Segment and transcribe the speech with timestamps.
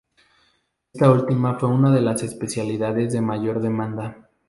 [0.93, 4.27] Esta última fue una de las especialidades de mayor demanda.